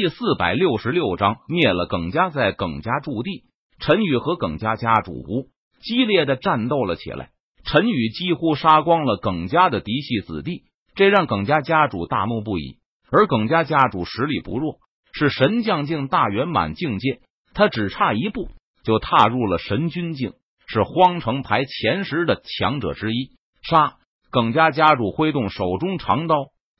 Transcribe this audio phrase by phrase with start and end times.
[0.00, 3.42] 第四百六十六章灭了耿家，在耿家驻地，
[3.80, 5.48] 陈宇和耿家家主
[5.80, 7.30] 激烈的战斗了起来。
[7.64, 10.62] 陈宇几乎杀光了耿家的嫡系子弟，
[10.94, 12.76] 这让耿家家主大怒不已。
[13.10, 14.76] 而耿家家主实力不弱，
[15.12, 17.18] 是神将境大圆满境界，
[17.52, 18.50] 他只差一步
[18.84, 20.34] 就踏入了神君境，
[20.68, 23.32] 是荒城排前十的强者之一。
[23.68, 23.96] 杀！
[24.30, 26.36] 耿家家主挥动手中长刀。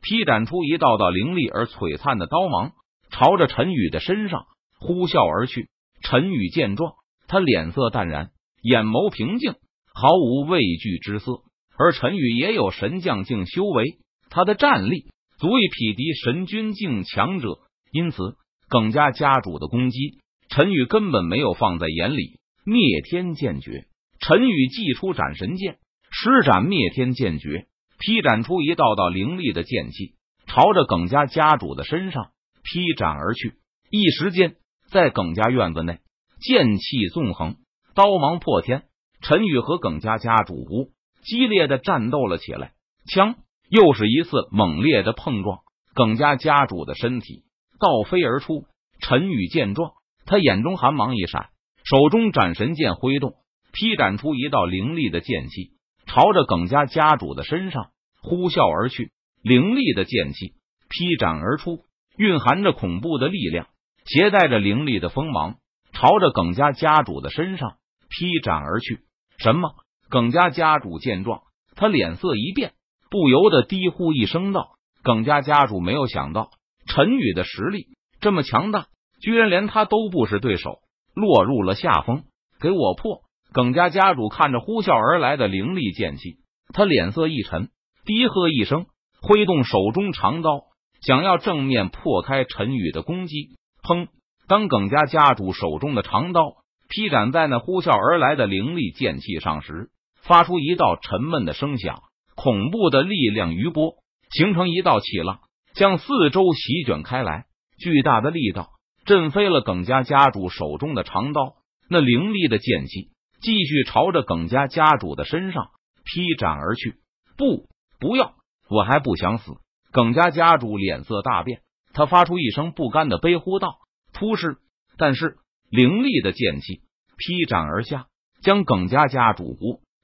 [0.00, 2.72] 劈斩出一道道凌厉而璀璨的刀芒，
[3.12, 4.46] 朝着陈宇的身上
[4.80, 5.68] 呼啸而去。
[6.02, 6.94] 陈宇见状，
[7.28, 8.30] 他脸色淡然，
[8.62, 9.52] 眼眸平静，
[9.94, 11.42] 毫无畏惧之色。
[11.78, 13.98] 而陈宇也有神将境修为，
[14.30, 15.06] 他的战力
[15.38, 17.58] 足以匹敌神君境强者，
[17.92, 18.34] 因此
[18.68, 22.40] 耿家家主的攻击，陈宇根本没有放在眼里。
[22.64, 23.86] 灭天剑诀，
[24.20, 25.78] 陈宇祭出斩神剑，
[26.10, 27.66] 施展灭天剑诀。
[27.98, 30.14] 劈斩出一道道凌厉的剑气，
[30.46, 32.30] 朝着耿家家主的身上
[32.62, 33.54] 劈斩而去。
[33.90, 34.56] 一时间，
[34.90, 36.00] 在耿家院子内，
[36.40, 37.56] 剑气纵横，
[37.94, 38.84] 刀芒破天。
[39.20, 40.90] 陈宇和耿家家主
[41.22, 42.72] 激烈的战斗了起来，
[43.06, 43.36] 枪
[43.68, 45.60] 又是一次猛烈的碰撞，
[45.94, 47.44] 耿家家主的身体
[47.78, 48.66] 倒飞而出。
[49.00, 49.92] 陈宇见状，
[50.26, 51.50] 他眼中寒芒一闪，
[51.84, 53.34] 手中斩神剑挥动，
[53.72, 55.72] 劈斩出一道凌厉的剑气，
[56.06, 57.90] 朝着耿家家主的身上。
[58.24, 59.10] 呼啸而去，
[59.42, 60.54] 凌厉的剑气
[60.88, 61.84] 劈斩而出，
[62.16, 63.66] 蕴含着恐怖的力量，
[64.04, 65.56] 携带着凌厉的锋芒，
[65.92, 67.76] 朝着耿家家主的身上
[68.08, 69.00] 劈斩而去。
[69.38, 69.70] 什么？
[70.08, 71.42] 耿家家主见状，
[71.74, 72.72] 他脸色一变，
[73.10, 76.50] 不由得低呼一声道：“耿家家主没有想到
[76.86, 77.86] 陈宇的实力
[78.20, 78.86] 这么强大，
[79.22, 80.80] 居然连他都不是对手，
[81.14, 82.24] 落入了下风。
[82.60, 86.38] 给我破！”耿家家主看着呼啸而来的凌厉剑气，
[86.72, 87.68] 他脸色一沉。
[88.04, 88.86] 低喝一声，
[89.20, 90.64] 挥动手中长刀，
[91.02, 93.56] 想要正面破开陈宇的攻击。
[93.82, 94.08] 砰！
[94.48, 96.56] 当耿家家主手中的长刀
[96.88, 99.90] 劈斩在那呼啸而来的凌厉剑气上时，
[100.22, 102.02] 发出一道沉闷的声响，
[102.34, 103.94] 恐怖的力量余波
[104.30, 105.40] 形成一道气浪，
[105.74, 107.46] 向四周席卷开来。
[107.78, 108.70] 巨大的力道
[109.04, 111.54] 震飞了耿家家主手中的长刀，
[111.88, 115.70] 那凌厉的剑气继续朝着耿家家主的身上
[116.04, 116.96] 劈斩而去。
[117.36, 117.68] 不！
[117.98, 118.34] 不要！
[118.68, 119.52] 我还不想死！
[119.92, 121.60] 耿家家主脸色大变，
[121.92, 123.76] 他发出一声不甘的悲呼道
[124.14, 124.56] ：“突施！”
[124.96, 125.36] 但是
[125.70, 126.80] 凌厉的剑气
[127.18, 128.06] 劈斩而下，
[128.42, 129.54] 将耿家家主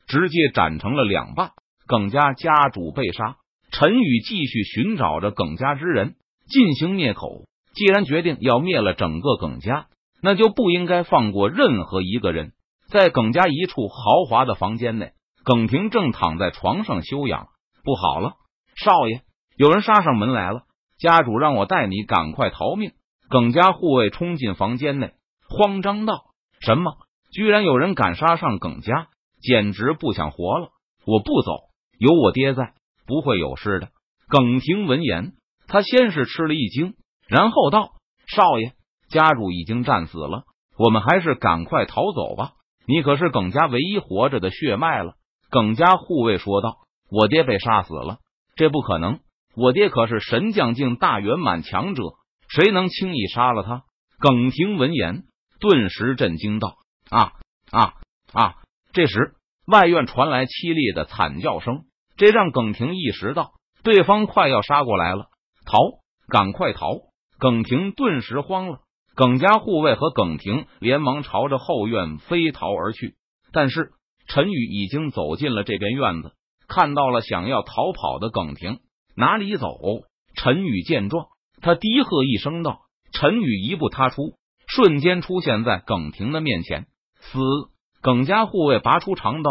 [0.06, 1.52] 直接斩成了两半。
[1.86, 3.36] 耿家家主被杀，
[3.70, 6.16] 陈宇继续寻找着耿家之人
[6.48, 7.46] 进行灭口。
[7.72, 9.86] 既然决定要灭了整个耿家，
[10.20, 12.52] 那就不应该放过任何一个人。
[12.88, 15.12] 在耿家一处豪华的房间内，
[15.44, 17.48] 耿婷正躺在床上休养。
[17.84, 18.34] 不好了，
[18.76, 19.22] 少爷，
[19.58, 20.62] 有人杀上门来了！
[21.00, 22.92] 家主让我带你赶快逃命。
[23.28, 25.14] 耿家护卫冲进房间内，
[25.48, 26.26] 慌张道
[26.62, 26.92] ：“什么？
[27.32, 29.08] 居然有人敢杀上耿家，
[29.42, 30.68] 简直不想活了！
[31.04, 31.54] 我不走，
[31.98, 32.72] 有我爹在，
[33.04, 33.88] 不会有事的。”
[34.30, 35.32] 耿婷闻言，
[35.66, 36.94] 他先是吃了一惊，
[37.26, 37.94] 然后道
[38.32, 38.74] ：“少爷，
[39.10, 40.44] 家主已经战死了，
[40.78, 42.52] 我们还是赶快逃走吧。
[42.86, 45.14] 你可是耿家唯一活着的血脉了。”
[45.50, 46.78] 耿家护卫说道。
[47.10, 48.18] 我爹被杀死了，
[48.54, 49.18] 这不可能！
[49.58, 52.02] 我爹可是神将境大圆满强者，
[52.48, 53.82] 谁能轻易杀了他？
[54.20, 55.24] 耿婷闻言，
[55.58, 56.76] 顿时震惊道
[57.10, 57.32] ：“啊
[57.72, 57.94] 啊
[58.32, 58.54] 啊！”
[58.94, 59.34] 这时，
[59.66, 61.80] 外院传来凄厉的惨叫声，
[62.16, 63.50] 这让耿婷意识到
[63.82, 65.26] 对方快要杀过来了。
[65.66, 65.78] 逃！
[66.28, 66.86] 赶快逃！
[67.40, 68.78] 耿婷顿时慌了，
[69.16, 73.16] 耿家护卫和耿婷连忙朝着后院飞逃而去。
[73.52, 73.90] 但是
[74.28, 76.32] 陈宇已经走进了这边院子。
[76.68, 78.80] 看到了想要逃跑的耿婷，
[79.18, 79.80] 哪里走？
[80.36, 81.26] 陈宇见状，
[81.60, 86.86] 他低喝一声道：“陈宇！”一步踏出，瞬间出现在耿婷的面前。
[87.16, 87.40] 死！
[88.00, 89.50] 耿家护卫拔出长刀，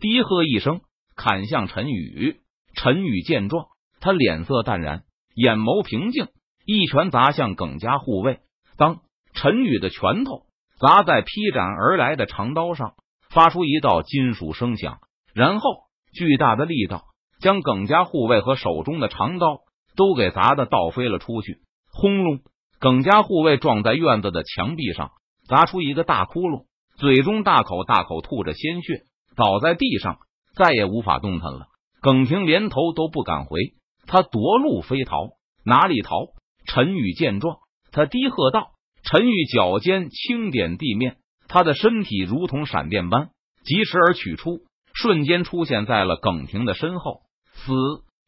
[0.00, 0.80] 低喝一声，
[1.14, 2.40] 砍向陈宇。
[2.74, 3.66] 陈宇见状，
[4.00, 5.02] 他脸色淡然，
[5.34, 6.28] 眼眸平静，
[6.64, 8.40] 一拳砸向耿家护卫。
[8.78, 9.02] 当
[9.34, 10.46] 陈宇的拳头
[10.80, 12.94] 砸在劈斩而来的长刀上，
[13.28, 15.00] 发出一道金属声响，
[15.34, 15.68] 然后。
[16.14, 17.06] 巨大的力道
[17.42, 19.62] 将耿家护卫和手中的长刀
[19.96, 21.58] 都给砸的倒飞了出去，
[21.92, 22.40] 轰隆！
[22.78, 25.10] 耿家护卫撞在院子的墙壁上，
[25.48, 26.66] 砸出一个大窟窿，
[26.96, 29.02] 嘴中大口大口吐着鲜血，
[29.36, 30.18] 倒在地上，
[30.54, 31.66] 再也无法动弹了。
[32.00, 33.58] 耿婷连头都不敢回，
[34.06, 35.30] 他夺路飞逃，
[35.64, 36.28] 哪里逃？
[36.64, 37.58] 陈宇见状，
[37.90, 38.70] 他低喝道
[39.02, 41.16] ：“陈宇，脚尖轻点地面，
[41.48, 43.30] 他的身体如同闪电般
[43.64, 44.60] 疾驰而取出。”
[44.94, 47.22] 瞬间出现在了耿婷的身后。
[47.64, 47.72] 死！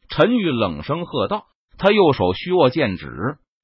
[0.09, 1.45] 陈玉冷声喝道。
[1.77, 3.09] 他右手虚握剑指，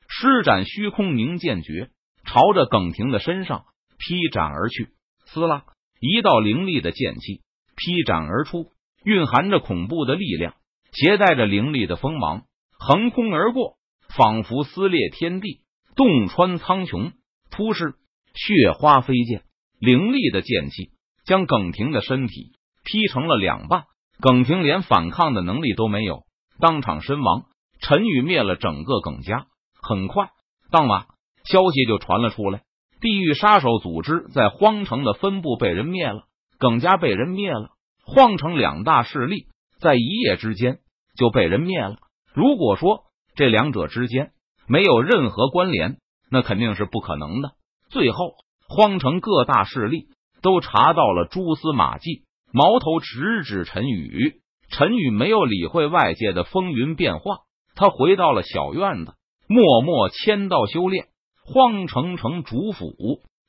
[0.09, 1.89] 施展虚空凝剑诀，
[2.25, 3.63] 朝着耿婷的身上
[3.97, 4.89] 劈斩而去。
[5.27, 5.63] 撕拉，
[6.01, 7.41] 一道凌厉的剑气
[7.77, 8.71] 劈斩而出，
[9.06, 10.56] 蕴含着恐怖的力量，
[10.91, 12.44] 携带着凌厉的锋芒，
[12.77, 13.77] 横空而过，
[14.09, 15.62] 仿佛撕裂天地，
[15.95, 17.13] 洞穿苍穹。
[17.50, 17.95] 突施，
[18.33, 19.44] 血花飞溅，
[19.79, 20.89] 凌厉的剑气
[21.25, 23.85] 将耿婷的身体劈成了两半。
[24.21, 26.25] 耿婷连反抗的能力都没有，
[26.59, 27.45] 当场身亡。
[27.81, 29.47] 陈宇灭了整个耿家。
[29.81, 30.29] 很快，
[30.69, 31.07] 当晚
[31.44, 32.62] 消息就传了出来：
[33.01, 36.25] 地狱杀手组织在荒城的分部被人灭了，
[36.59, 37.71] 耿家被人灭了。
[38.06, 39.47] 荒城两大势力
[39.79, 40.77] 在一夜之间
[41.17, 41.95] 就被人灭了。
[42.35, 44.33] 如果说这两者之间
[44.67, 45.97] 没有任何关联，
[46.29, 47.53] 那肯定是不可能的。
[47.89, 48.35] 最后，
[48.69, 50.09] 荒城各大势力
[50.44, 52.24] 都查到了蛛丝马迹。
[52.53, 57.39] 矛头直指陈宇，陈宇没有理会外界的风云变化，
[57.75, 59.13] 他回到了小院子，
[59.48, 61.07] 默默签到修炼。
[61.44, 62.94] 荒城城主府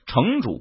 [0.06, 0.60] 城主，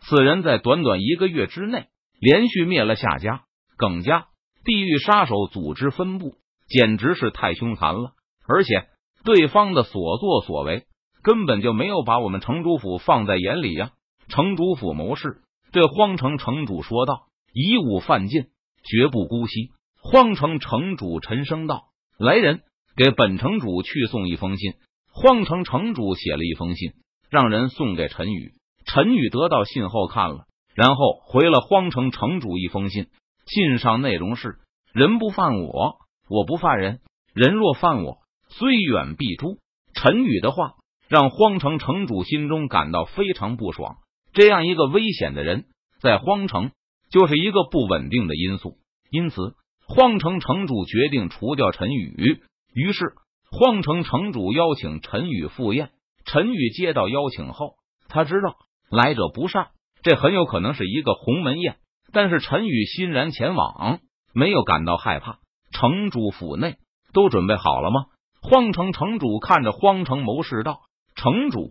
[0.00, 1.86] 此人在短短一个月之内
[2.20, 3.42] 连续灭了夏家、
[3.76, 4.26] 耿家
[4.64, 6.34] 地狱杀手组织分部，
[6.68, 8.12] 简直是太凶残了。
[8.46, 8.86] 而且
[9.24, 10.84] 对方的所作所为
[11.22, 13.90] 根本就没有把我们城主府放在眼里呀！
[14.28, 15.38] 城主府谋士
[15.72, 17.26] 对荒城城主说道。
[17.58, 18.48] 以武犯禁，
[18.84, 19.70] 绝不姑息。
[19.98, 21.84] 荒城城主沉声道
[22.20, 22.60] ：“来人，
[22.96, 24.74] 给本城主去送一封信。”
[25.10, 26.92] 荒城城主写了一封信，
[27.30, 28.52] 让人送给陈宇。
[28.84, 30.44] 陈宇得到信后看了，
[30.74, 33.06] 然后回了荒城城主一封信。
[33.46, 34.58] 信上内容是
[34.92, 35.96] ：“人不犯我，
[36.28, 36.98] 我不犯人；
[37.32, 38.18] 人若犯我，
[38.50, 39.56] 虽远必诛。”
[39.96, 40.74] 陈宇的话
[41.08, 43.96] 让荒城城主心中感到非常不爽。
[44.34, 45.64] 这样一个危险的人，
[46.02, 46.70] 在荒城。
[47.16, 48.76] 就是一个不稳定的因素，
[49.10, 49.54] 因此
[49.88, 52.42] 荒城城主决定除掉陈宇。
[52.74, 53.14] 于是
[53.50, 55.92] 荒城城主邀请陈宇赴宴。
[56.26, 57.76] 陈宇接到邀请后，
[58.10, 58.56] 他知道
[58.90, 59.68] 来者不善，
[60.02, 61.76] 这很有可能是一个鸿门宴。
[62.12, 64.00] 但是陈宇欣然前往，
[64.34, 65.38] 没有感到害怕。
[65.72, 66.76] 城主府内
[67.14, 68.08] 都准备好了吗？
[68.42, 70.80] 荒城城主看着荒城谋士道
[71.16, 71.70] ：“城主，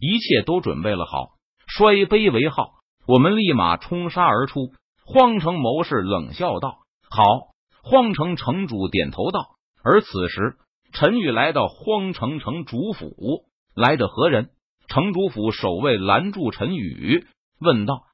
[0.00, 1.36] 一切都准备了好。”
[1.68, 2.72] 摔杯为号。
[3.06, 4.72] 我们立马冲杀而出。
[5.12, 6.78] 荒城谋士冷笑道
[7.10, 7.50] ：“好。”
[7.82, 9.56] 荒城城主点头道。
[9.82, 10.56] 而此时，
[10.92, 14.50] 陈宇来到荒城城主府，来者何人？
[14.86, 17.26] 城主府守卫拦住陈宇，
[17.60, 18.04] 问道：“